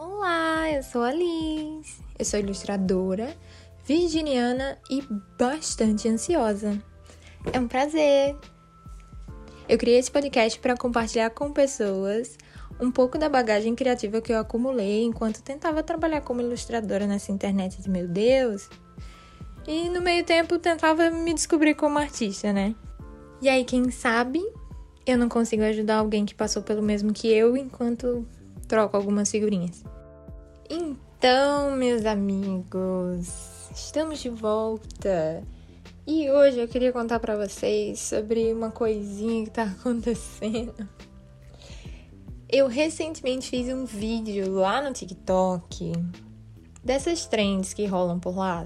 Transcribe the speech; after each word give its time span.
Olá, 0.00 0.70
eu 0.70 0.80
sou 0.80 1.02
a 1.02 1.12
Liz. 1.12 2.00
Eu 2.16 2.24
sou 2.24 2.38
ilustradora, 2.38 3.36
virginiana 3.84 4.78
e 4.88 5.02
bastante 5.36 6.08
ansiosa. 6.08 6.80
É 7.52 7.58
um 7.58 7.66
prazer. 7.66 8.36
Eu 9.68 9.76
criei 9.76 9.98
esse 9.98 10.08
podcast 10.08 10.56
para 10.60 10.76
compartilhar 10.76 11.30
com 11.30 11.52
pessoas 11.52 12.38
um 12.80 12.92
pouco 12.92 13.18
da 13.18 13.28
bagagem 13.28 13.74
criativa 13.74 14.20
que 14.20 14.32
eu 14.32 14.38
acumulei 14.38 15.02
enquanto 15.02 15.42
tentava 15.42 15.82
trabalhar 15.82 16.20
como 16.20 16.40
ilustradora 16.40 17.04
nessa 17.04 17.32
internet 17.32 17.82
de 17.82 17.90
meu 17.90 18.06
Deus. 18.06 18.70
E 19.66 19.88
no 19.88 20.00
meio 20.00 20.24
tempo 20.24 20.60
tentava 20.60 21.10
me 21.10 21.34
descobrir 21.34 21.74
como 21.74 21.98
artista, 21.98 22.52
né? 22.52 22.72
E 23.42 23.48
aí, 23.48 23.64
quem 23.64 23.90
sabe, 23.90 24.48
eu 25.04 25.18
não 25.18 25.28
consigo 25.28 25.64
ajudar 25.64 25.96
alguém 25.96 26.24
que 26.24 26.36
passou 26.36 26.62
pelo 26.62 26.82
mesmo 26.82 27.12
que 27.12 27.26
eu 27.26 27.56
enquanto 27.56 28.24
troco 28.68 28.96
algumas 28.96 29.30
figurinhas. 29.30 29.82
Então, 30.68 31.72
meus 31.72 32.04
amigos, 32.04 33.70
estamos 33.74 34.20
de 34.20 34.28
volta. 34.28 35.42
E 36.06 36.30
hoje 36.30 36.60
eu 36.60 36.68
queria 36.68 36.92
contar 36.92 37.18
para 37.18 37.36
vocês 37.36 37.98
sobre 38.00 38.52
uma 38.52 38.70
coisinha 38.70 39.44
que 39.44 39.50
tá 39.50 39.64
acontecendo. 39.80 40.88
Eu 42.48 42.66
recentemente 42.66 43.50
fiz 43.50 43.68
um 43.68 43.84
vídeo 43.84 44.52
lá 44.52 44.80
no 44.80 44.92
TikTok 44.92 45.92
dessas 46.82 47.26
trends 47.26 47.74
que 47.74 47.84
rolam 47.84 48.18
por 48.18 48.36
lá, 48.36 48.64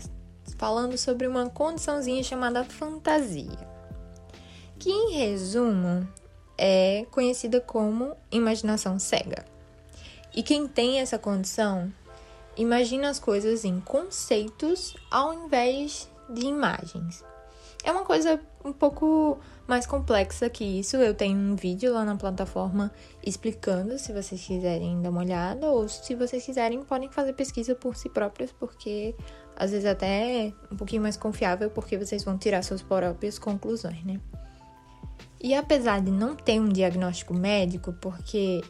falando 0.56 0.96
sobre 0.96 1.26
uma 1.26 1.48
condiçãozinha 1.48 2.22
chamada 2.22 2.62
fantasia, 2.64 3.58
que 4.78 4.90
em 4.90 5.14
resumo 5.14 6.06
é 6.56 7.04
conhecida 7.10 7.60
como 7.60 8.14
imaginação 8.30 8.98
cega. 9.00 9.51
E 10.34 10.42
quem 10.42 10.66
tem 10.66 11.00
essa 11.00 11.18
condição 11.18 11.92
imagina 12.56 13.08
as 13.08 13.18
coisas 13.18 13.64
em 13.64 13.80
conceitos 13.80 14.94
ao 15.10 15.32
invés 15.32 16.08
de 16.28 16.46
imagens. 16.46 17.24
É 17.84 17.90
uma 17.90 18.04
coisa 18.04 18.40
um 18.64 18.72
pouco 18.72 19.38
mais 19.66 19.86
complexa 19.86 20.48
que 20.48 20.64
isso. 20.64 20.96
Eu 20.96 21.14
tenho 21.14 21.36
um 21.36 21.56
vídeo 21.56 21.92
lá 21.92 22.04
na 22.04 22.16
plataforma 22.16 22.92
explicando, 23.24 23.98
se 23.98 24.12
vocês 24.12 24.40
quiserem 24.40 25.02
dar 25.02 25.10
uma 25.10 25.20
olhada, 25.20 25.68
ou 25.68 25.88
se 25.88 26.14
vocês 26.14 26.44
quiserem, 26.44 26.82
podem 26.84 27.10
fazer 27.10 27.32
pesquisa 27.32 27.74
por 27.74 27.96
si 27.96 28.08
próprios, 28.08 28.52
porque 28.52 29.14
às 29.56 29.72
vezes 29.72 29.86
até 29.86 30.46
é 30.46 30.52
um 30.70 30.76
pouquinho 30.76 31.02
mais 31.02 31.16
confiável, 31.16 31.70
porque 31.70 31.98
vocês 31.98 32.22
vão 32.22 32.38
tirar 32.38 32.62
suas 32.62 32.82
próprias 32.82 33.38
conclusões, 33.38 34.04
né? 34.04 34.20
E 35.40 35.54
apesar 35.54 36.00
de 36.00 36.10
não 36.12 36.36
ter 36.36 36.60
um 36.60 36.68
diagnóstico 36.68 37.34
médico, 37.34 37.92
porque 37.94 38.62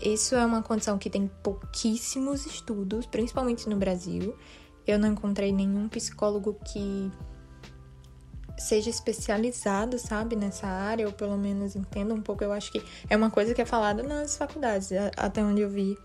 isso 0.00 0.34
é 0.34 0.44
uma 0.44 0.62
condição 0.62 0.98
que 0.98 1.08
tem 1.08 1.30
pouquíssimos 1.42 2.46
estudos, 2.46 3.06
principalmente 3.06 3.68
no 3.68 3.76
Brasil. 3.76 4.34
Eu 4.86 4.98
não 4.98 5.08
encontrei 5.08 5.52
nenhum 5.52 5.88
psicólogo 5.88 6.56
que 6.64 7.10
seja 8.58 8.88
especializado, 8.88 9.98
sabe, 9.98 10.36
nessa 10.36 10.66
área, 10.66 11.06
ou 11.06 11.12
pelo 11.12 11.36
menos 11.36 11.76
entenda 11.76 12.14
um 12.14 12.22
pouco. 12.22 12.44
Eu 12.44 12.52
acho 12.52 12.72
que 12.72 12.82
é 13.08 13.16
uma 13.16 13.30
coisa 13.30 13.54
que 13.54 13.60
é 13.60 13.66
falada 13.66 14.02
nas 14.02 14.36
faculdades, 14.36 14.90
até 15.16 15.42
onde 15.42 15.60
eu 15.60 15.68
vi, 15.68 15.98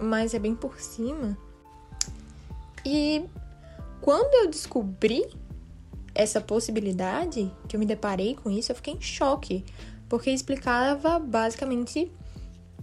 mas 0.00 0.34
é 0.34 0.38
bem 0.38 0.54
por 0.54 0.80
cima. 0.80 1.36
E 2.84 3.24
quando 4.00 4.34
eu 4.34 4.50
descobri 4.50 5.26
essa 6.14 6.40
possibilidade, 6.40 7.52
que 7.68 7.76
eu 7.76 7.80
me 7.80 7.86
deparei 7.86 8.34
com 8.34 8.50
isso, 8.50 8.72
eu 8.72 8.76
fiquei 8.76 8.94
em 8.94 9.00
choque, 9.00 9.64
porque 10.08 10.30
explicava 10.30 11.18
basicamente 11.18 12.10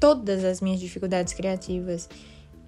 todas 0.04 0.44
as 0.44 0.60
minhas 0.60 0.82
dificuldades 0.82 1.34
criativas. 1.34 2.10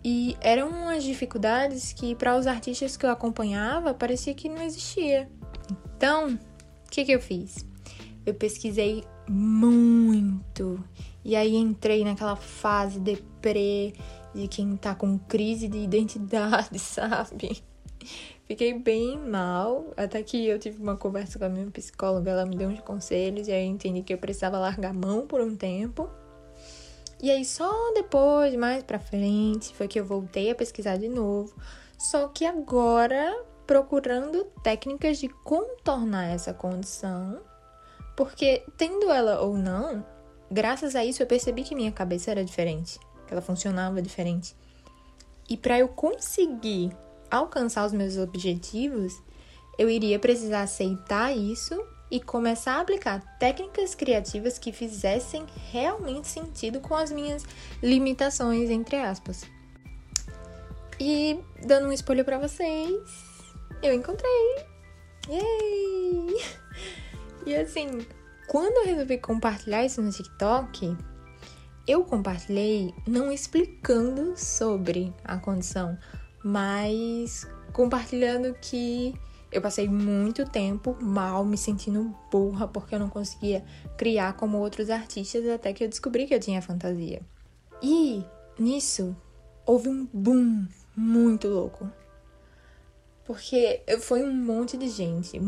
E 0.02 0.38
eram 0.40 0.70
umas 0.70 1.04
dificuldades 1.04 1.92
que, 1.92 2.16
para 2.16 2.38
os 2.38 2.48
artistas 2.48 2.96
que 2.96 3.06
eu 3.06 3.10
acompanhava, 3.10 3.94
parecia 3.94 4.34
que 4.34 4.48
não 4.48 4.62
existia. 4.62 5.30
Então, 5.98 6.30
o 6.30 6.90
que, 6.90 7.04
que 7.04 7.12
eu 7.12 7.20
fiz? 7.20 7.66
Eu 8.26 8.34
pesquisei 8.36 9.04
muito. 9.30 10.82
E 11.26 11.36
aí 11.36 11.58
entrei 11.58 12.06
naquela 12.06 12.38
fase 12.38 13.02
deprê 13.02 13.92
de 14.34 14.48
quem 14.48 14.78
tá 14.78 14.96
com 14.96 15.20
crise 15.20 15.68
de 15.68 15.80
identidade, 15.80 16.80
sabe? 16.80 17.62
Fiquei 18.48 18.80
bem 18.80 19.20
mal, 19.20 19.92
até 19.98 20.24
que 20.24 20.48
eu 20.48 20.58
tive 20.58 20.82
uma 20.82 20.96
conversa 20.96 21.38
com 21.38 21.44
a 21.44 21.50
minha 21.50 21.70
psicóloga, 21.70 22.32
ela 22.32 22.46
me 22.46 22.56
deu 22.56 22.70
uns 22.70 22.80
conselhos 22.80 23.50
e 23.50 23.52
aí 23.52 23.66
eu 23.66 23.72
entendi 23.72 24.04
que 24.04 24.14
eu 24.14 24.18
precisava 24.18 24.58
largar 24.58 24.92
a 24.92 24.94
mão 24.94 25.28
por 25.28 25.42
um 25.42 25.54
tempo 25.54 26.10
e 27.22 27.32
aí 27.32 27.46
só 27.46 27.72
depois, 27.94 28.56
mais 28.56 28.84
pra 28.84 29.00
frente, 29.00 29.74
foi 29.76 29.88
que 29.88 30.00
eu 30.00 30.06
voltei 30.06 30.52
a 30.52 30.56
pesquisar 30.56 30.98
de 30.98 31.08
novo. 31.08 31.56
Só 31.98 32.28
que 32.28 32.46
agora 32.46 33.44
procurando 33.66 34.46
técnicas 34.64 35.18
de 35.18 35.30
contornar 35.30 36.26
essa 36.26 36.54
condição, 36.54 37.42
porque 38.16 38.64
tendo 38.78 39.10
ela 39.10 39.42
ou 39.42 39.58
não, 39.58 40.06
graças 40.52 40.96
a 40.96 41.04
isso 41.04 41.24
eu 41.24 41.28
percebi 41.28 41.64
que 41.64 41.74
minha 41.74 41.92
cabeça 41.92 42.32
era 42.32 42.44
diferente, 42.44 43.00
que 43.26 43.34
ela 43.34 43.42
funcionava 43.42 44.02
diferente. 44.02 44.56
E 45.50 45.58
para 45.58 45.80
eu 45.80 45.88
conseguir 45.88 46.96
alcançar 47.32 47.86
os 47.86 47.94
meus 47.94 48.18
objetivos, 48.18 49.14
eu 49.78 49.90
iria 49.90 50.20
precisar 50.20 50.62
aceitar 50.62 51.36
isso 51.36 51.76
e 52.16 52.22
começar 52.22 52.76
a 52.76 52.80
aplicar 52.80 53.20
técnicas 53.38 53.94
criativas 53.94 54.58
que 54.58 54.72
fizessem 54.72 55.46
realmente 55.70 56.30
sentido 56.30 56.80
com 56.80 56.96
as 56.96 57.12
minhas 57.12 57.44
limitações, 57.84 58.70
entre 58.70 58.96
aspas. 58.96 59.44
E 60.98 61.38
dando 61.66 61.90
um 61.90 61.92
spoiler 61.92 62.24
para 62.24 62.40
vocês, 62.40 63.02
eu 63.84 63.94
encontrei. 63.94 64.66
Yay! 65.30 66.36
E 67.46 67.56
assim, 67.56 68.04
quando 68.48 68.78
eu 68.78 68.86
resolvi 68.86 69.20
compartilhar 69.20 69.86
isso 69.86 70.02
no 70.02 70.12
TikTok, 70.12 70.98
eu 71.88 72.04
compartilhei 72.04 72.92
não 73.06 73.32
explicando 73.32 74.36
sobre 74.36 75.14
a 75.24 75.38
condição, 75.38 75.96
mas 76.44 77.48
compartilhando 77.72 78.56
que 78.56 79.14
eu 79.52 79.62
passei 79.62 79.88
muito 79.88 80.46
tempo 80.46 80.98
mal, 81.02 81.46
me 81.46 81.58
sentindo 81.58 82.16
burra 82.32 82.68
porque 82.68 82.96
eu 82.96 83.00
não 83.00 83.10
conseguia 83.10 83.64
criar 83.98 84.34
como 84.34 84.58
outros 84.58 84.90
artistas 84.90 85.48
até 85.48 85.74
que 85.74 85.84
eu 85.84 85.88
descobri 85.88 86.26
que 86.26 86.34
eu 86.34 86.40
tinha 86.40 86.62
fantasia. 86.62 87.22
E 87.82 88.24
nisso 88.60 89.16
houve 89.66 89.90
um 89.90 90.08
boom 90.14 90.68
muito 90.96 91.48
louco. 91.48 91.90
Porque 93.26 93.82
foi 94.02 94.24
um 94.24 94.34
monte 94.34 94.78
de 94.78 94.88
gente, 94.88 95.40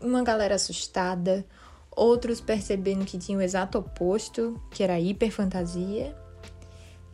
uma 0.00 0.22
galera 0.22 0.54
assustada, 0.54 1.46
outros 1.90 2.40
percebendo 2.40 3.06
que 3.06 3.18
tinha 3.18 3.38
o 3.38 3.42
exato 3.42 3.78
oposto, 3.78 4.60
que 4.70 4.82
era 4.82 5.00
hiperfantasia, 5.00 6.14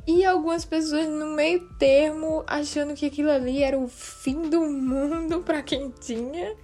e 0.09 0.25
algumas 0.25 0.65
pessoas 0.65 1.07
no 1.07 1.27
meio 1.27 1.69
termo 1.75 2.43
achando 2.47 2.95
que 2.95 3.05
aquilo 3.05 3.31
ali 3.31 3.63
era 3.63 3.79
o 3.79 3.87
fim 3.87 4.49
do 4.49 4.63
mundo 4.63 5.41
para 5.45 5.63
quem 5.63 5.91
tinha. 5.91 6.57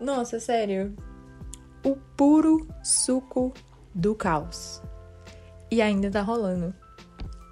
Nossa, 0.00 0.40
sério. 0.40 0.96
O 1.84 1.94
puro 2.16 2.66
suco 2.82 3.54
do 3.94 4.16
caos. 4.16 4.82
E 5.70 5.80
ainda 5.80 6.10
tá 6.10 6.22
rolando. 6.22 6.74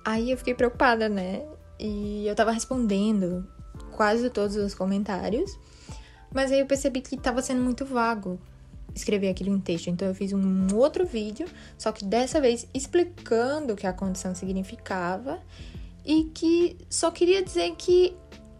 Aí 0.04 0.32
eu 0.32 0.36
fiquei 0.36 0.52
preocupada, 0.52 1.08
né? 1.08 1.46
E 1.78 2.26
eu 2.26 2.34
tava 2.34 2.50
respondendo 2.50 3.46
quase 3.92 4.30
todos 4.30 4.56
os 4.56 4.74
comentários. 4.74 5.56
Mas 6.34 6.50
aí 6.50 6.58
eu 6.58 6.66
percebi 6.66 7.00
que 7.02 7.16
tava 7.16 7.40
sendo 7.40 7.62
muito 7.62 7.86
vago 7.86 8.36
escrever 8.94 9.28
aquilo 9.28 9.54
em 9.54 9.60
texto. 9.60 9.88
Então 9.88 10.08
eu 10.08 10.14
fiz 10.14 10.32
um 10.32 10.66
outro 10.74 11.06
vídeo, 11.06 11.46
só 11.78 11.92
que 11.92 12.04
dessa 12.04 12.40
vez 12.40 12.66
explicando 12.72 13.72
o 13.72 13.76
que 13.76 13.86
a 13.86 13.92
condição 13.92 14.34
significava 14.34 15.40
e 16.04 16.24
que 16.34 16.76
só 16.90 17.10
queria 17.10 17.42
dizer 17.42 17.74
que 17.76 18.16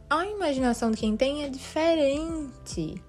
a 0.09 0.27
imaginação 0.27 0.91
de 0.91 0.97
quem 0.99 1.17
tem 1.17 1.45
é 1.45 1.49
diferente. 1.49 3.03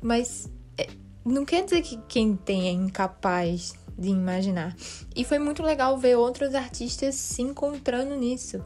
Mas 0.00 0.50
é, 0.78 0.88
não 1.24 1.44
quer 1.44 1.64
dizer 1.64 1.82
que 1.82 1.96
quem 2.08 2.36
tem 2.36 2.68
é 2.68 2.70
incapaz 2.70 3.74
de 3.96 4.08
imaginar. 4.08 4.76
E 5.14 5.24
foi 5.24 5.38
muito 5.38 5.62
legal 5.62 5.96
ver 5.98 6.16
outros 6.16 6.54
artistas 6.54 7.14
se 7.14 7.42
encontrando 7.42 8.16
nisso. 8.16 8.64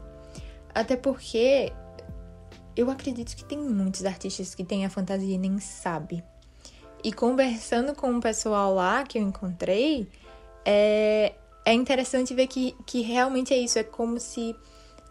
Até 0.73 0.95
porque 0.95 1.71
eu 2.75 2.89
acredito 2.89 3.35
que 3.35 3.43
tem 3.43 3.57
muitos 3.57 4.05
artistas 4.05 4.55
que 4.55 4.63
têm 4.63 4.85
a 4.85 4.89
fantasia 4.89 5.35
e 5.35 5.37
nem 5.37 5.59
sabe. 5.59 6.23
E 7.03 7.13
conversando 7.13 7.95
com 7.95 8.17
o 8.17 8.21
pessoal 8.21 8.73
lá 8.73 9.03
que 9.03 9.17
eu 9.17 9.21
encontrei, 9.21 10.07
é, 10.65 11.33
é 11.65 11.73
interessante 11.73 12.33
ver 12.33 12.47
que, 12.47 12.75
que 12.85 13.01
realmente 13.01 13.53
é 13.53 13.57
isso. 13.57 13.79
É 13.79 13.83
como 13.83 14.19
se 14.19 14.55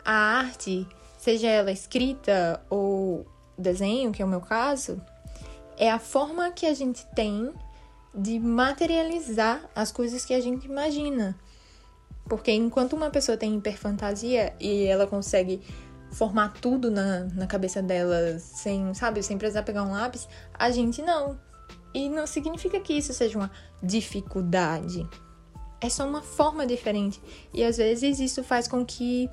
a 0.04 0.12
arte, 0.12 0.86
seja 1.18 1.48
ela 1.48 1.72
escrita 1.72 2.60
ou 2.68 3.26
desenho, 3.56 4.12
que 4.12 4.22
é 4.22 4.24
o 4.24 4.28
meu 4.28 4.40
caso, 4.40 5.00
é 5.76 5.90
a 5.90 5.98
forma 5.98 6.50
que 6.50 6.66
a 6.66 6.74
gente 6.74 7.06
tem 7.14 7.52
de 8.14 8.38
materializar 8.38 9.68
as 9.74 9.92
coisas 9.92 10.24
que 10.24 10.34
a 10.34 10.40
gente 10.40 10.66
imagina. 10.66 11.36
Porque 12.28 12.52
enquanto 12.52 12.94
uma 12.94 13.10
pessoa 13.10 13.38
tem 13.38 13.56
hiperfantasia 13.56 14.54
e 14.60 14.84
ela 14.84 15.06
consegue 15.06 15.62
formar 16.10 16.54
tudo 16.60 16.90
na, 16.90 17.24
na 17.24 17.46
cabeça 17.46 17.82
dela 17.82 18.38
sem, 18.38 18.92
sabe, 18.94 19.22
sem 19.22 19.38
precisar 19.38 19.62
pegar 19.62 19.82
um 19.82 19.92
lápis, 19.92 20.28
a 20.52 20.70
gente 20.70 21.02
não. 21.02 21.38
E 21.98 22.08
não 22.08 22.28
significa 22.28 22.78
que 22.78 22.92
isso 22.92 23.12
seja 23.12 23.36
uma 23.36 23.50
dificuldade. 23.82 25.04
É 25.80 25.88
só 25.88 26.06
uma 26.06 26.22
forma 26.22 26.64
diferente. 26.64 27.20
E 27.52 27.64
às 27.64 27.76
vezes 27.76 28.20
isso 28.20 28.44
faz 28.44 28.68
com 28.68 28.86
que 28.86 29.28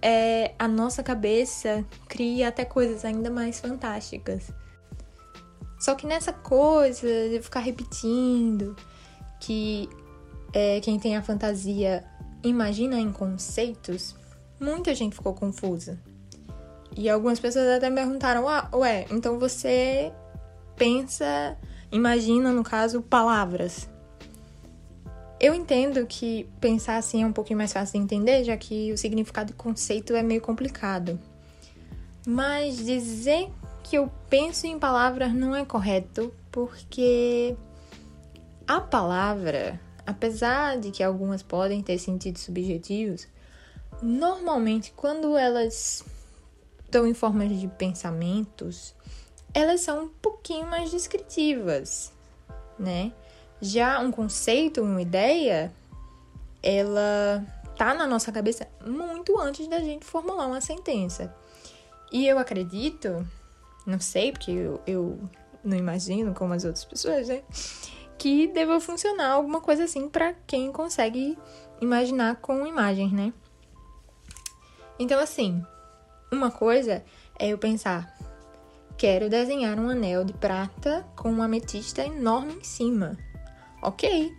é, 0.00 0.54
a 0.58 0.66
nossa 0.66 1.02
cabeça 1.02 1.84
crie 2.08 2.42
até 2.44 2.64
coisas 2.64 3.04
ainda 3.04 3.28
mais 3.28 3.60
fantásticas. 3.60 4.50
Só 5.78 5.94
que 5.94 6.06
nessa 6.06 6.32
coisa 6.32 7.06
de 7.28 7.42
ficar 7.42 7.60
repetindo 7.60 8.74
que 9.38 9.86
é, 10.54 10.80
quem 10.80 10.98
tem 10.98 11.14
a 11.14 11.22
fantasia 11.22 12.02
imagina 12.42 12.98
em 12.98 13.12
conceitos, 13.12 14.16
muita 14.58 14.94
gente 14.94 15.14
ficou 15.14 15.34
confusa. 15.34 16.00
E 16.96 17.10
algumas 17.10 17.38
pessoas 17.38 17.68
até 17.68 17.90
me 17.90 17.96
perguntaram: 17.96 18.48
ah, 18.48 18.70
ué, 18.72 19.04
então 19.10 19.38
você 19.38 20.10
pensa, 20.74 21.58
imagina, 21.92 22.50
no 22.50 22.64
caso, 22.64 23.02
palavras. 23.02 23.88
Eu 25.38 25.54
entendo 25.54 26.06
que 26.06 26.48
pensar 26.60 26.96
assim 26.96 27.22
é 27.22 27.26
um 27.26 27.32
pouquinho 27.32 27.58
mais 27.58 27.72
fácil 27.72 27.98
de 27.98 28.04
entender, 28.04 28.44
já 28.44 28.56
que 28.56 28.92
o 28.92 28.98
significado 28.98 29.50
e 29.50 29.54
conceito 29.54 30.14
é 30.14 30.22
meio 30.22 30.40
complicado. 30.40 31.20
Mas 32.26 32.76
dizer 32.76 33.50
que 33.82 33.96
eu 33.96 34.10
penso 34.30 34.66
em 34.66 34.78
palavras 34.78 35.34
não 35.34 35.54
é 35.54 35.64
correto, 35.64 36.32
porque 36.50 37.56
a 38.66 38.80
palavra, 38.80 39.80
apesar 40.06 40.78
de 40.78 40.90
que 40.90 41.02
algumas 41.02 41.42
podem 41.42 41.82
ter 41.82 41.98
sentidos 41.98 42.42
subjetivos, 42.42 43.26
normalmente 44.00 44.92
quando 44.92 45.36
elas 45.36 46.04
estão 46.84 47.06
em 47.06 47.14
formas 47.14 47.58
de 47.58 47.66
pensamentos, 47.66 48.94
elas 49.54 49.80
são 49.80 50.04
um 50.04 50.08
pouquinho 50.08 50.66
mais 50.66 50.90
descritivas, 50.90 52.12
né? 52.78 53.12
Já 53.60 54.00
um 54.00 54.10
conceito, 54.10 54.82
uma 54.82 55.00
ideia, 55.00 55.72
ela 56.62 57.44
tá 57.76 57.94
na 57.94 58.06
nossa 58.06 58.32
cabeça 58.32 58.68
muito 58.84 59.38
antes 59.38 59.66
da 59.68 59.80
gente 59.80 60.04
formular 60.04 60.46
uma 60.46 60.60
sentença. 60.60 61.34
E 62.10 62.26
eu 62.26 62.38
acredito, 62.38 63.26
não 63.86 64.00
sei, 64.00 64.32
porque 64.32 64.50
eu, 64.50 64.82
eu 64.86 65.18
não 65.64 65.76
imagino 65.76 66.34
como 66.34 66.54
as 66.54 66.64
outras 66.64 66.84
pessoas, 66.84 67.28
né? 67.28 67.42
Que 68.18 68.46
deva 68.48 68.80
funcionar 68.80 69.32
alguma 69.32 69.60
coisa 69.60 69.84
assim 69.84 70.08
para 70.08 70.34
quem 70.46 70.70
consegue 70.72 71.38
imaginar 71.80 72.36
com 72.36 72.66
imagens, 72.66 73.12
né? 73.12 73.32
Então, 74.98 75.18
assim, 75.18 75.64
uma 76.30 76.50
coisa 76.50 77.04
é 77.38 77.48
eu 77.48 77.58
pensar, 77.58 78.16
quero 79.02 79.28
desenhar 79.28 79.80
um 79.80 79.88
anel 79.88 80.22
de 80.24 80.32
prata 80.32 81.04
com 81.16 81.28
uma 81.28 81.46
ametista 81.46 82.06
enorme 82.06 82.52
em 82.52 82.62
cima. 82.62 83.18
Ok. 83.82 84.32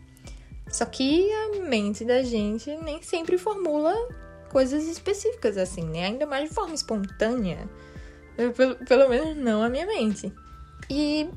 Só 0.69 0.86
que 0.86 1.30
a 1.33 1.60
mente 1.68 2.06
da 2.06 2.24
gente 2.24 2.74
nem 2.77 3.01
sempre 3.01 3.38
formula 3.38 3.94
coisas 4.50 4.86
específicas 4.88 5.57
assim, 5.57 5.83
né? 5.83 6.06
Ainda 6.06 6.25
mais 6.25 6.48
de 6.48 6.56
forma 6.56 6.74
espontânea. 6.74 7.69
Pelo, 8.56 8.75
pelo 8.86 9.10
menos 9.10 9.36
não 9.36 9.62
a 9.62 9.68
minha 9.68 9.86
mente. 9.86 10.31
E 10.89 11.30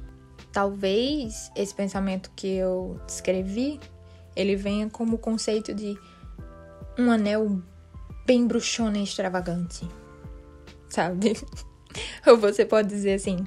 talvez 0.52 1.50
esse 1.56 1.74
pensamento 1.74 2.30
que 2.36 2.46
eu 2.46 2.96
descrevi, 3.08 3.80
ele 4.36 4.54
venha 4.54 4.88
como 4.88 5.18
conceito 5.18 5.74
de 5.74 5.98
um 6.96 7.10
anel 7.10 7.60
bem 8.24 8.46
bruxona 8.46 8.98
e 8.98 9.02
extravagante. 9.02 9.84
Sabe? 10.88 11.36
Ou 12.26 12.36
você 12.36 12.64
pode 12.64 12.88
dizer 12.88 13.14
assim: 13.14 13.46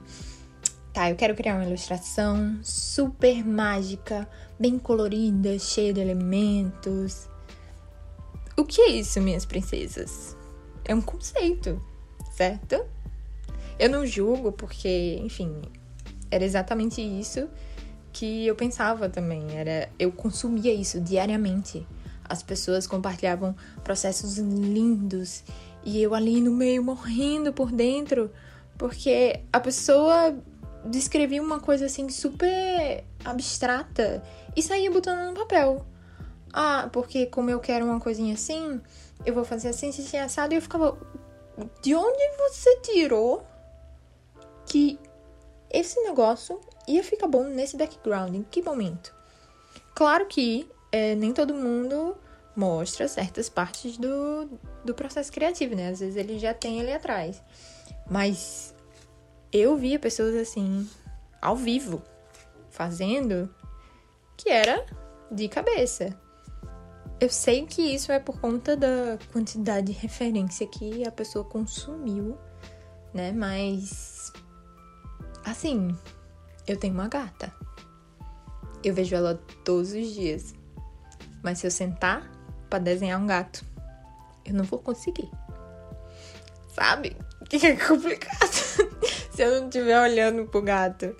tá, 0.93 1.09
eu 1.09 1.15
quero 1.15 1.35
criar 1.35 1.55
uma 1.55 1.65
ilustração 1.65 2.59
super 2.63 3.45
mágica, 3.45 4.27
bem 4.59 4.77
colorida, 4.77 5.57
cheia 5.59 5.93
de 5.93 5.99
elementos. 5.99 7.27
O 8.57 8.65
que 8.65 8.81
é 8.81 8.89
isso, 8.89 9.21
minhas 9.21 9.45
princesas? 9.45 10.35
É 10.83 10.93
um 10.93 11.01
conceito, 11.01 11.81
certo? 12.33 12.85
Eu 13.77 13.89
não 13.89 14.05
julgo 14.05 14.51
porque, 14.51 15.17
enfim, 15.23 15.61
era 16.29 16.43
exatamente 16.43 17.01
isso 17.01 17.47
que 18.11 18.45
eu 18.45 18.55
pensava 18.55 19.07
também. 19.07 19.55
Era, 19.55 19.89
eu 19.97 20.11
consumia 20.11 20.73
isso 20.73 20.99
diariamente. 20.99 21.87
As 22.27 22.43
pessoas 22.43 22.85
compartilhavam 22.85 23.55
processos 23.83 24.37
lindos 24.37 25.43
e 25.83 26.01
eu 26.01 26.13
ali 26.13 26.41
no 26.41 26.51
meio 26.51 26.83
morrendo 26.83 27.53
por 27.53 27.71
dentro, 27.71 28.31
porque 28.77 29.41
a 29.51 29.59
pessoa 29.59 30.37
descrevia 30.85 31.41
uma 31.41 31.59
coisa 31.59 31.85
assim 31.85 32.09
super 32.09 33.03
abstrata 33.23 34.23
e 34.55 34.61
saía 34.61 34.91
botando 34.91 35.29
no 35.29 35.33
papel. 35.33 35.85
Ah, 36.51 36.89
porque 36.91 37.25
como 37.27 37.49
eu 37.49 37.59
quero 37.59 37.85
uma 37.85 37.99
coisinha 37.99 38.33
assim, 38.33 38.81
eu 39.25 39.33
vou 39.33 39.43
fazer 39.43 39.69
assim, 39.69 39.89
assim, 39.89 40.17
assado. 40.17 40.53
E 40.53 40.57
eu 40.57 40.61
ficava, 40.61 40.97
de 41.81 41.93
onde 41.93 42.37
você 42.37 42.77
tirou 42.77 43.45
que 44.65 44.99
esse 45.69 46.01
negócio 46.01 46.59
ia 46.87 47.03
ficar 47.03 47.27
bom 47.27 47.43
nesse 47.43 47.77
background? 47.77 48.35
Em 48.35 48.43
que 48.43 48.61
momento? 48.61 49.13
Claro 49.93 50.25
que 50.25 50.69
é, 50.91 51.13
nem 51.15 51.33
todo 51.33 51.53
mundo 51.53 52.15
mostra 52.55 53.07
certas 53.07 53.47
partes 53.47 53.97
do, 53.97 54.49
do 54.83 54.93
processo 54.93 55.31
criativo, 55.31 55.75
né? 55.75 55.89
Às 55.89 55.99
vezes 55.99 56.15
ele 56.15 56.39
já 56.39 56.53
tem 56.53 56.79
ali 56.79 56.91
atrás. 56.91 57.41
Mas 58.09 58.73
eu 59.51 59.75
via 59.77 59.99
pessoas 59.99 60.35
assim, 60.35 60.87
ao 61.41 61.55
vivo, 61.55 62.01
fazendo, 62.69 63.53
que 64.37 64.49
era 64.49 64.85
de 65.31 65.47
cabeça. 65.47 66.17
Eu 67.19 67.29
sei 67.29 67.65
que 67.65 67.81
isso 67.81 68.11
é 68.11 68.19
por 68.19 68.39
conta 68.39 68.77
da 68.77 69.17
quantidade 69.33 69.87
de 69.87 69.91
referência 69.91 70.65
que 70.65 71.05
a 71.05 71.11
pessoa 71.11 71.43
consumiu, 71.43 72.37
né? 73.13 73.31
Mas. 73.31 74.31
Assim, 75.43 75.95
eu 76.65 76.77
tenho 76.77 76.93
uma 76.93 77.07
gata. 77.07 77.53
Eu 78.83 78.93
vejo 78.93 79.15
ela 79.15 79.35
todos 79.65 79.91
os 79.91 80.13
dias. 80.13 80.53
Mas 81.43 81.59
se 81.59 81.67
eu 81.67 81.71
sentar 81.71 82.29
para 82.69 82.79
desenhar 82.79 83.19
um 83.19 83.27
gato, 83.27 83.65
eu 84.49 84.55
não 84.55 84.63
vou 84.63 84.79
conseguir. 84.79 85.29
Sabe? 86.73 87.15
Que 87.49 87.65
é 87.65 87.75
complicado 87.75 88.51
se 89.31 89.41
eu 89.41 89.61
não 89.61 89.69
estiver 89.69 89.99
olhando 89.99 90.45
pro 90.45 90.61
gato. 90.61 91.15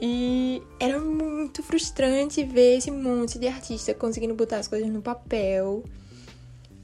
E 0.00 0.62
era 0.80 0.98
muito 0.98 1.62
frustrante 1.62 2.42
ver 2.44 2.78
esse 2.78 2.90
monte 2.90 3.38
de 3.38 3.46
artista 3.46 3.94
conseguindo 3.94 4.34
botar 4.34 4.58
as 4.58 4.68
coisas 4.68 4.88
no 4.88 5.00
papel. 5.00 5.84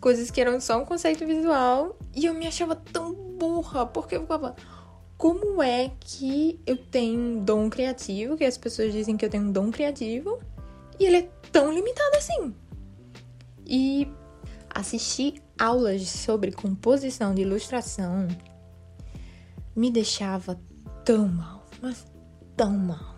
Coisas 0.00 0.30
que 0.30 0.40
eram 0.40 0.60
só 0.60 0.80
um 0.80 0.84
conceito 0.84 1.26
visual. 1.26 1.96
E 2.14 2.26
eu 2.26 2.34
me 2.34 2.46
achava 2.46 2.76
tão 2.76 3.12
burra, 3.12 3.86
porque 3.86 4.14
eu 4.14 4.22
ficava. 4.22 4.54
Como 5.16 5.60
é 5.60 5.90
que 5.98 6.60
eu 6.64 6.76
tenho 6.76 7.18
um 7.18 7.44
dom 7.44 7.68
criativo? 7.68 8.36
Que 8.36 8.44
as 8.44 8.56
pessoas 8.56 8.92
dizem 8.92 9.16
que 9.16 9.24
eu 9.24 9.30
tenho 9.30 9.44
um 9.44 9.52
dom 9.52 9.72
criativo. 9.72 10.38
E 10.98 11.04
ele 11.04 11.16
é 11.16 11.28
tão 11.50 11.72
limitado 11.72 12.16
assim. 12.16 12.54
E 13.66 14.08
assistir 14.70 15.42
aulas 15.58 16.08
sobre 16.08 16.52
composição 16.52 17.34
de 17.34 17.42
ilustração 17.42 18.28
me 19.74 19.90
deixava 19.90 20.58
tão 21.04 21.28
mal, 21.28 21.64
mas 21.82 22.06
tão 22.56 22.70
mal. 22.70 23.16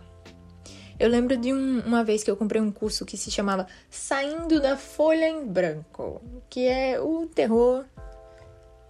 Eu 0.99 1.09
lembro 1.09 1.37
de 1.37 1.53
um, 1.53 1.81
uma 1.81 2.05
vez 2.05 2.23
que 2.23 2.31
eu 2.31 2.37
comprei 2.37 2.61
um 2.61 2.71
curso 2.71 3.07
que 3.07 3.17
se 3.17 3.31
chamava 3.31 3.67
Saindo 3.89 4.61
da 4.61 4.77
Folha 4.77 5.27
em 5.29 5.47
Branco, 5.47 6.21
que 6.51 6.67
é 6.67 7.01
o 7.01 7.27
terror 7.27 7.87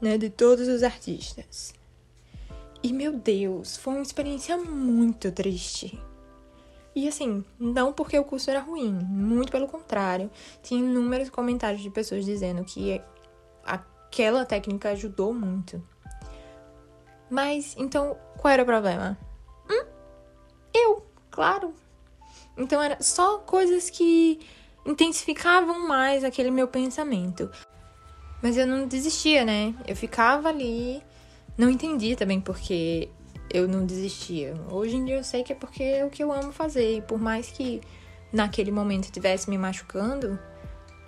né, 0.00 0.19
de 0.19 0.28
todos 0.28 0.66
os 0.66 0.83
artistas. 0.83 1.73
E 2.83 2.92
meu 2.92 3.12
Deus, 3.12 3.76
foi 3.76 3.95
uma 3.95 4.02
experiência 4.02 4.57
muito 4.57 5.30
triste. 5.30 6.00
E 6.97 7.07
assim, 7.07 7.45
não 7.59 7.92
porque 7.92 8.19
o 8.19 8.25
curso 8.25 8.50
era 8.50 8.59
ruim, 8.59 8.92
muito 8.92 9.52
pelo 9.52 9.69
contrário. 9.69 10.30
Tinha 10.62 10.80
inúmeros 10.80 11.30
comentários 11.30 11.80
de 11.83 11.90
pessoas 11.90 12.25
dizendo 12.25 12.64
que 12.64 13.00
aquela 13.64 14.45
técnica 14.45 14.90
ajudou 14.90 15.33
muito. 15.33 15.83
Mas 17.31 17.75
então, 17.79 18.17
qual 18.37 18.52
era 18.52 18.62
o 18.62 18.67
problema? 18.67 19.17
Hum? 19.71 19.87
Eu, 20.75 21.07
claro. 21.31 21.75
Então 22.57 22.83
era 22.83 23.00
só 23.00 23.38
coisas 23.38 23.88
que 23.88 24.40
intensificavam 24.85 25.87
mais 25.87 26.25
aquele 26.25 26.50
meu 26.50 26.67
pensamento. 26.67 27.50
Mas 28.43 28.57
eu 28.57 28.67
não 28.67 28.87
desistia, 28.87 29.45
né? 29.45 29.75
Eu 29.87 29.95
ficava 29.95 30.49
ali, 30.49 31.02
não 31.57 31.71
entendia 31.71 32.17
também 32.17 32.40
porque 32.40 33.09
eu 33.52 33.69
não 33.69 33.85
desistia. 33.85 34.55
Hoje 34.71 34.97
em 34.97 35.05
dia 35.05 35.17
eu 35.17 35.25
sei 35.25 35.43
que 35.43 35.52
é 35.52 35.57
porque 35.57 35.83
é 35.83 36.05
o 36.05 36.11
que 36.11 36.23
eu 36.23 36.33
amo 36.33 36.52
fazer. 36.52 36.97
E 36.97 37.02
por 37.02 37.19
mais 37.19 37.50
que 37.50 37.81
naquele 38.33 38.71
momento 38.71 39.05
estivesse 39.05 39.50
me 39.50 39.59
machucando, 39.59 40.38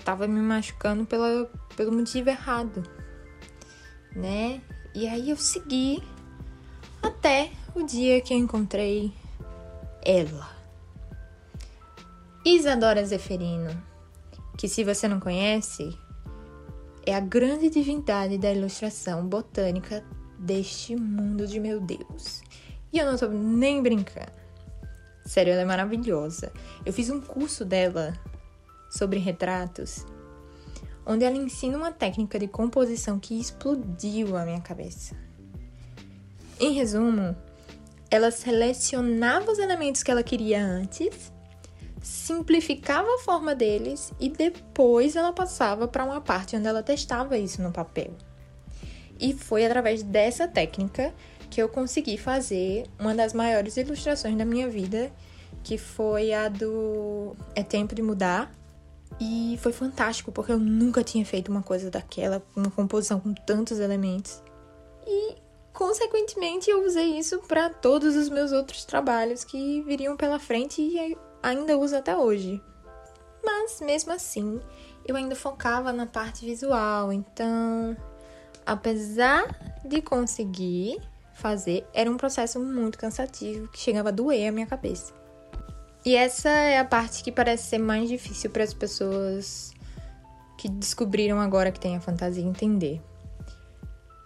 tava 0.04 0.26
me 0.26 0.40
machucando 0.40 1.04
pela, 1.04 1.50
pelo 1.76 1.92
motivo 1.92 2.30
errado, 2.30 2.82
né? 4.14 4.60
E 4.94 5.08
aí 5.08 5.30
eu 5.30 5.36
segui 5.36 6.02
até 7.02 7.50
o 7.74 7.82
dia 7.82 8.20
que 8.20 8.34
eu 8.34 8.38
encontrei 8.38 9.12
ela. 10.04 10.50
Isadora 12.44 13.04
Zeferino, 13.04 13.70
que 14.58 14.68
se 14.68 14.84
você 14.84 15.06
não 15.06 15.20
conhece, 15.20 15.96
é 17.06 17.14
a 17.14 17.20
grande 17.20 17.70
divindade 17.70 18.36
da 18.38 18.52
ilustração 18.52 19.26
botânica 19.26 20.04
deste 20.38 20.96
mundo 20.96 21.46
de 21.46 21.58
meu 21.58 21.80
Deus. 21.80 22.42
E 22.92 22.98
eu 22.98 23.06
não 23.06 23.16
tô 23.16 23.28
nem 23.28 23.82
brincando. 23.82 24.32
Sério, 25.24 25.52
ela 25.52 25.62
é 25.62 25.64
maravilhosa. 25.64 26.52
Eu 26.84 26.92
fiz 26.92 27.08
um 27.08 27.20
curso 27.20 27.64
dela 27.64 28.12
sobre 28.92 29.18
retratos, 29.18 30.04
onde 31.06 31.24
ela 31.24 31.36
ensina 31.36 31.78
uma 31.78 31.90
técnica 31.90 32.38
de 32.38 32.46
composição 32.46 33.18
que 33.18 33.40
explodiu 33.40 34.36
a 34.36 34.44
minha 34.44 34.60
cabeça. 34.60 35.16
Em 36.60 36.72
resumo, 36.74 37.34
ela 38.10 38.30
selecionava 38.30 39.50
os 39.50 39.58
elementos 39.58 40.02
que 40.02 40.10
ela 40.10 40.22
queria 40.22 40.62
antes, 40.62 41.32
simplificava 42.02 43.08
a 43.08 43.18
forma 43.18 43.54
deles 43.54 44.12
e 44.20 44.28
depois 44.28 45.16
ela 45.16 45.32
passava 45.32 45.88
para 45.88 46.04
uma 46.04 46.20
parte 46.20 46.54
onde 46.54 46.66
ela 46.66 46.82
testava 46.82 47.38
isso 47.38 47.62
no 47.62 47.72
papel. 47.72 48.12
E 49.18 49.32
foi 49.32 49.64
através 49.64 50.02
dessa 50.02 50.46
técnica 50.46 51.14
que 51.48 51.62
eu 51.62 51.68
consegui 51.68 52.18
fazer 52.18 52.86
uma 52.98 53.14
das 53.14 53.32
maiores 53.32 53.76
ilustrações 53.76 54.36
da 54.36 54.44
minha 54.44 54.68
vida, 54.68 55.12
que 55.62 55.78
foi 55.78 56.32
a 56.32 56.48
do 56.48 57.36
É 57.54 57.62
Tempo 57.62 57.94
de 57.94 58.02
Mudar. 58.02 58.52
E 59.20 59.58
foi 59.60 59.72
fantástico, 59.72 60.32
porque 60.32 60.52
eu 60.52 60.58
nunca 60.58 61.04
tinha 61.04 61.24
feito 61.24 61.50
uma 61.50 61.62
coisa 61.62 61.90
daquela, 61.90 62.42
uma 62.56 62.70
composição 62.70 63.20
com 63.20 63.32
tantos 63.34 63.78
elementos. 63.78 64.42
E, 65.06 65.36
consequentemente, 65.72 66.70
eu 66.70 66.84
usei 66.84 67.18
isso 67.18 67.38
para 67.40 67.70
todos 67.70 68.16
os 68.16 68.28
meus 68.28 68.52
outros 68.52 68.84
trabalhos 68.84 69.44
que 69.44 69.82
viriam 69.82 70.16
pela 70.16 70.38
frente 70.38 70.80
e 70.80 71.16
ainda 71.42 71.78
uso 71.78 71.96
até 71.96 72.16
hoje. 72.16 72.62
Mas, 73.44 73.80
mesmo 73.80 74.12
assim, 74.12 74.60
eu 75.06 75.16
ainda 75.16 75.34
focava 75.34 75.92
na 75.92 76.06
parte 76.06 76.44
visual, 76.44 77.12
então 77.12 77.96
apesar 78.64 79.80
de 79.84 80.00
conseguir 80.00 81.00
fazer, 81.34 81.86
era 81.92 82.10
um 82.10 82.16
processo 82.16 82.60
muito 82.60 82.98
cansativo 82.98 83.68
que 83.68 83.78
chegava 83.78 84.10
a 84.10 84.12
doer 84.12 84.48
a 84.48 84.52
minha 84.52 84.66
cabeça. 84.66 85.12
E 86.04 86.16
essa 86.16 86.48
é 86.48 86.78
a 86.78 86.84
parte 86.84 87.22
que 87.22 87.30
parece 87.30 87.70
ser 87.70 87.78
mais 87.78 88.08
difícil 88.08 88.50
para 88.50 88.64
as 88.64 88.74
pessoas 88.74 89.72
que 90.58 90.68
descobriram 90.68 91.40
agora 91.40 91.70
que 91.70 91.80
tem 91.80 91.96
a 91.96 92.00
fantasia 92.00 92.42
entender. 92.42 93.00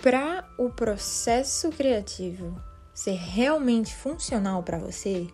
Para 0.02 0.48
o 0.58 0.70
processo 0.70 1.70
criativo 1.70 2.54
ser 2.94 3.14
realmente 3.14 3.94
funcional 3.94 4.62
para 4.62 4.78
você, 4.78 5.26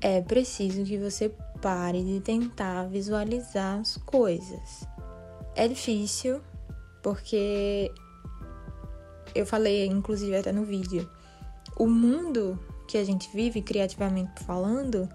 é 0.00 0.22
preciso 0.22 0.84
que 0.84 0.96
você 0.96 1.30
pare 1.60 2.02
de 2.02 2.20
tentar 2.20 2.84
visualizar 2.84 3.80
as 3.80 3.98
coisas. 3.98 4.86
É 5.54 5.68
difícil, 5.68 6.40
porque 7.02 7.92
eu 9.34 9.44
falei, 9.44 9.86
inclusive, 9.86 10.36
até 10.36 10.52
no 10.52 10.64
vídeo. 10.64 11.08
O 11.76 11.86
mundo 11.86 12.58
que 12.88 12.98
a 12.98 13.04
gente 13.04 13.30
vive, 13.32 13.62
criativamente 13.62 14.42
falando, 14.44 15.08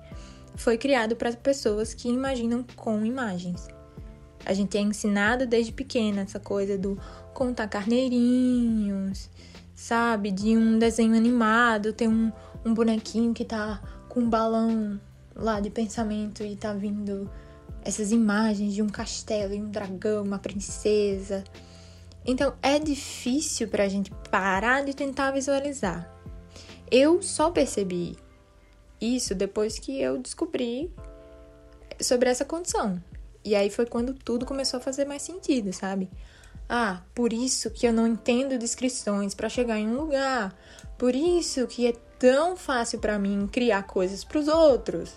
foi 0.55 0.77
criado 0.77 1.15
para 1.15 1.31
pessoas 1.33 1.93
que 1.93 2.07
imaginam 2.09 2.65
com 2.75 3.05
imagens. 3.05 3.67
A 4.45 4.53
gente 4.53 4.77
é 4.77 4.81
ensinado 4.81 5.45
desde 5.45 5.71
pequena 5.71 6.21
essa 6.21 6.39
coisa 6.39 6.77
do 6.77 6.97
contar 7.33 7.67
carneirinhos, 7.67 9.29
sabe? 9.73 10.31
De 10.31 10.55
um 10.55 10.77
desenho 10.77 11.15
animado, 11.15 11.93
tem 11.93 12.07
um, 12.07 12.31
um 12.63 12.73
bonequinho 12.73 13.33
que 13.33 13.43
tá 13.43 13.81
com 14.07 14.21
um 14.21 14.29
balão 14.29 14.99
lá 15.35 15.59
de 15.59 15.69
pensamento 15.69 16.43
e 16.43 16.55
tá 16.55 16.73
vindo 16.73 17.29
essas 17.81 18.11
imagens 18.11 18.73
de 18.73 18.81
um 18.81 18.87
castelo 18.87 19.53
e 19.53 19.61
um 19.61 19.69
dragão, 19.69 20.23
uma 20.23 20.39
princesa. 20.39 21.43
Então 22.25 22.53
é 22.61 22.79
difícil 22.79 23.67
para 23.67 23.83
a 23.83 23.89
gente 23.89 24.11
parar 24.31 24.83
de 24.83 24.95
tentar 24.95 25.31
visualizar. 25.31 26.11
Eu 26.89 27.21
só 27.21 27.51
percebi 27.51 28.15
isso 28.99 29.35
depois 29.35 29.79
que 29.79 30.01
eu 30.01 30.17
descobri 30.17 30.91
sobre 32.01 32.29
essa 32.29 32.45
condição. 32.45 33.01
E 33.43 33.55
aí 33.55 33.69
foi 33.69 33.85
quando 33.85 34.13
tudo 34.13 34.45
começou 34.45 34.79
a 34.79 34.81
fazer 34.81 35.05
mais 35.05 35.21
sentido, 35.21 35.71
sabe? 35.71 36.09
Ah, 36.67 37.01
por 37.13 37.31
isso 37.31 37.69
que 37.69 37.87
eu 37.87 37.93
não 37.93 38.07
entendo 38.07 38.57
descrições 38.57 39.35
para 39.35 39.49
chegar 39.49 39.77
em 39.77 39.87
um 39.87 39.97
lugar. 39.97 40.57
Por 40.97 41.15
isso 41.15 41.67
que 41.67 41.87
é 41.87 41.93
tão 42.17 42.57
fácil 42.57 42.99
para 42.99 43.19
mim 43.19 43.47
criar 43.51 43.83
coisas 43.83 44.23
para 44.23 44.39
os 44.39 44.47
outros. 44.47 45.13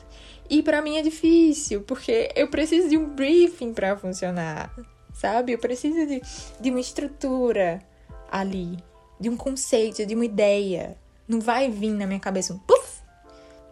E 0.50 0.62
para 0.62 0.82
mim 0.82 0.96
é 0.96 1.02
difícil, 1.02 1.82
porque 1.82 2.30
eu 2.34 2.48
preciso 2.48 2.88
de 2.88 2.98
um 2.98 3.08
briefing 3.14 3.72
para 3.72 3.96
funcionar 3.96 4.74
sabe? 5.18 5.52
Eu 5.52 5.58
preciso 5.58 6.06
de, 6.06 6.22
de 6.60 6.70
uma 6.70 6.80
estrutura 6.80 7.82
ali, 8.30 8.78
de 9.18 9.28
um 9.28 9.36
conceito, 9.36 10.06
de 10.06 10.14
uma 10.14 10.24
ideia. 10.24 10.96
Não 11.26 11.40
vai 11.40 11.68
vir 11.68 11.90
na 11.90 12.06
minha 12.06 12.20
cabeça 12.20 12.54
um 12.54 12.58
puff! 12.58 12.97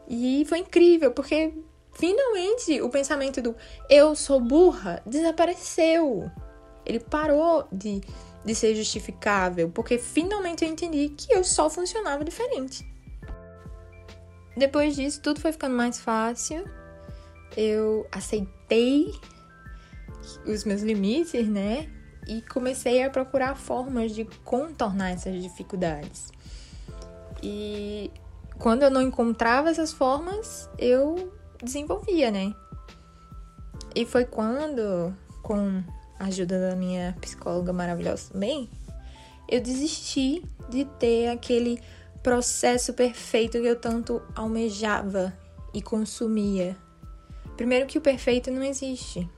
E 0.08 0.44
foi 0.46 0.58
incrível, 0.58 1.10
porque 1.10 1.52
finalmente 1.92 2.80
o 2.80 2.88
pensamento 2.88 3.42
do 3.42 3.54
eu 3.90 4.14
sou 4.14 4.40
burra 4.40 5.02
desapareceu. 5.04 6.30
Ele 6.84 7.00
parou 7.00 7.66
de, 7.72 8.00
de 8.44 8.54
ser 8.54 8.75
justificável, 8.76 9.70
porque 9.70 9.98
finalmente 9.98 10.64
eu 10.64 10.70
entendi 10.70 11.08
que 11.08 11.32
eu 11.32 11.42
só 11.42 11.68
funcionava 11.68 12.25
diferente. 12.25 12.86
Depois 14.56 14.96
disso, 14.96 15.20
tudo 15.20 15.40
foi 15.40 15.52
ficando 15.52 15.76
mais 15.76 16.00
fácil. 16.00 16.64
Eu 17.56 18.06
aceitei 18.10 19.12
os 20.46 20.64
meus 20.64 20.82
limites, 20.82 21.46
né? 21.48 21.88
E 22.26 22.40
comecei 22.42 23.02
a 23.02 23.10
procurar 23.10 23.54
formas 23.54 24.12
de 24.12 24.25
contornar 24.44 25.10
essas 25.10 25.40
dificuldades. 25.42 26.30
E 27.42 28.10
quando 28.58 28.82
eu 28.82 28.90
não 28.90 29.02
encontrava 29.02 29.70
essas 29.70 29.92
formas, 29.92 30.68
eu 30.78 31.32
desenvolvia, 31.62 32.30
né? 32.30 32.54
E 33.94 34.04
foi 34.04 34.25
quando, 34.25 35.14
com 35.42 35.82
a 36.18 36.25
ajuda 36.26 36.70
da 36.70 36.76
minha 36.76 37.16
psicóloga 37.20 37.72
maravilhosa 37.72 38.32
também, 38.32 38.68
eu 39.48 39.60
desisti 39.60 40.42
de 40.68 40.84
ter 40.98 41.28
aquele 41.28 41.80
processo 42.22 42.92
perfeito 42.92 43.60
que 43.60 43.66
eu 43.66 43.76
tanto 43.76 44.20
almejava 44.34 45.32
e 45.72 45.80
consumia. 45.80 46.76
Primeiro 47.56 47.86
que 47.86 47.98
o 47.98 48.00
perfeito 48.00 48.50
não 48.50 48.62
existe. 48.62 49.28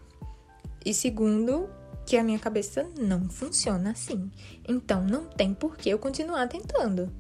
E 0.84 0.94
segundo, 0.94 1.68
que 2.06 2.16
a 2.16 2.25
minha 2.25 2.38
cabeça 2.38 2.88
não 2.98 3.28
funciona 3.28 3.90
assim. 3.90 4.30
Então 4.66 5.04
não 5.04 5.26
tem 5.26 5.52
por 5.52 5.76
que 5.76 5.90
eu 5.90 5.98
continuar 5.98 6.48
tentando. 6.48 7.12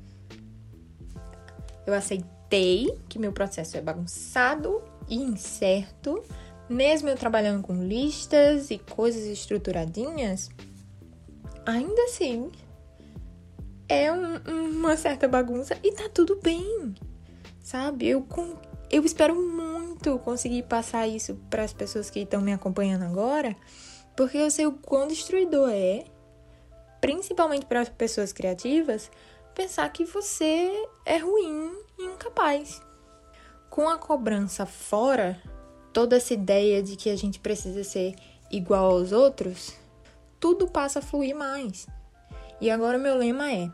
Eu 1.88 1.94
aceitei 1.94 2.94
que 3.08 3.18
meu 3.18 3.32
processo 3.32 3.78
é 3.78 3.80
bagunçado 3.80 4.82
e 5.08 5.16
incerto, 5.16 6.22
mesmo 6.68 7.08
eu 7.08 7.16
trabalhando 7.16 7.62
com 7.62 7.82
listas 7.82 8.70
e 8.70 8.76
coisas 8.76 9.24
estruturadinhas, 9.24 10.50
ainda 11.64 12.02
assim 12.02 12.52
é 13.88 14.12
um, 14.12 14.36
uma 14.76 14.98
certa 14.98 15.26
bagunça 15.26 15.78
e 15.82 15.90
tá 15.92 16.10
tudo 16.10 16.38
bem, 16.42 16.94
sabe? 17.62 18.06
Eu, 18.06 18.26
eu 18.90 19.02
espero 19.02 19.34
muito 19.34 20.18
conseguir 20.18 20.64
passar 20.64 21.08
isso 21.08 21.36
para 21.48 21.64
as 21.64 21.72
pessoas 21.72 22.10
que 22.10 22.20
estão 22.20 22.42
me 22.42 22.52
acompanhando 22.52 23.04
agora, 23.04 23.56
porque 24.14 24.36
eu 24.36 24.50
sei 24.50 24.66
o 24.66 24.72
quão 24.72 25.08
destruidor 25.08 25.70
é, 25.70 26.04
principalmente 27.00 27.64
para 27.64 27.80
as 27.80 27.88
pessoas 27.88 28.30
criativas, 28.30 29.10
pensar 29.58 29.88
que 29.90 30.04
você 30.04 30.70
é 31.04 31.18
ruim 31.18 31.72
e 31.98 32.04
incapaz. 32.04 32.80
Com 33.68 33.88
a 33.88 33.98
cobrança 33.98 34.64
fora, 34.64 35.42
toda 35.92 36.16
essa 36.16 36.32
ideia 36.32 36.82
de 36.82 36.96
que 36.96 37.10
a 37.10 37.16
gente 37.16 37.40
precisa 37.40 37.84
ser 37.84 38.14
igual 38.50 38.90
aos 38.92 39.12
outros, 39.12 39.76
tudo 40.40 40.66
passa 40.68 41.00
a 41.00 41.02
fluir 41.02 41.36
mais. 41.36 41.86
E 42.60 42.70
agora 42.70 42.96
meu 42.96 43.16
lema 43.16 43.52
é: 43.52 43.70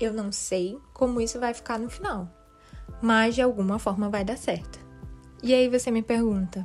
eu 0.00 0.12
não 0.12 0.32
sei 0.32 0.78
como 0.94 1.20
isso 1.20 1.38
vai 1.38 1.52
ficar 1.52 1.78
no 1.78 1.90
final 1.90 2.28
mas 3.02 3.34
de 3.34 3.42
alguma 3.42 3.80
forma 3.80 4.08
vai 4.08 4.24
dar 4.24 4.38
certo. 4.38 4.78
E 5.42 5.52
aí 5.52 5.68
você 5.68 5.90
me 5.90 6.02
pergunta: 6.02 6.64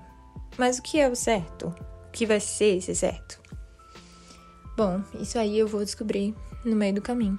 mas 0.58 0.78
o 0.78 0.84
que 0.84 1.00
é 1.00 1.10
o 1.10 1.16
certo? 1.16 1.74
O 2.08 2.12
que 2.12 2.26
vai 2.26 2.40
ser 2.40 2.78
esse 2.78 2.96
certo? 2.96 3.42
Bom, 4.78 5.02
isso 5.20 5.40
aí 5.40 5.58
eu 5.58 5.68
vou 5.68 5.84
descobrir 5.84 6.36
no 6.64 6.76
meio 6.76 6.94
do 6.94 7.02
caminho. 7.02 7.38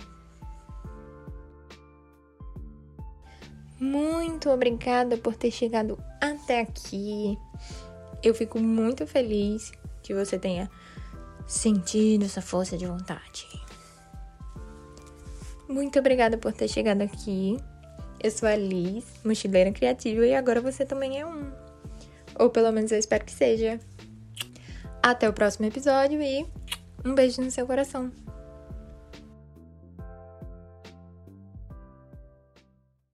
Muito 3.81 4.51
obrigada 4.51 5.17
por 5.17 5.37
ter 5.37 5.51
chegado 5.51 5.99
até 6.21 6.61
aqui. 6.61 7.39
Eu 8.23 8.35
fico 8.35 8.59
muito 8.59 9.07
feliz 9.07 9.73
que 10.03 10.13
você 10.13 10.39
tenha 10.39 10.69
sentido 11.47 12.25
essa 12.25 12.43
força 12.43 12.77
de 12.77 12.87
vontade. 12.87 13.47
Muito 15.69 15.99
obrigada 15.99 16.37
por 16.37 16.53
ter 16.53 16.67
chegado 16.67 17.03
aqui. 17.03 17.57
Eu 18.21 18.31
sou 18.33 18.49
a 18.49 18.57
Liz, 18.57 19.05
mochileira 19.25 19.71
criativa, 19.71 20.27
e 20.27 20.35
agora 20.35 20.61
você 20.61 20.85
também 20.85 21.21
é 21.21 21.27
um. 21.27 21.53
Ou 22.39 22.51
pelo 22.51 22.73
menos 22.73 22.91
eu 22.91 22.99
espero 22.99 23.25
que 23.25 23.33
seja. 23.33 23.79
Até 25.01 25.29
o 25.29 25.33
próximo 25.33 25.67
episódio 25.67 26.21
e 26.21 26.45
um 27.05 27.15
beijo 27.15 27.41
no 27.41 27.51
seu 27.51 27.67
coração. 27.67 28.11